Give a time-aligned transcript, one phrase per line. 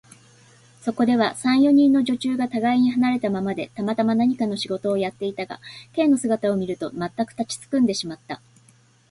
[0.81, 5.59] そこでは、三、四人の女中がたがいに離れたままで、たまたま何かの仕事をやっていたが、
[5.93, 8.41] Ｋ の姿を見ると、まったく立ちすくんでしまった。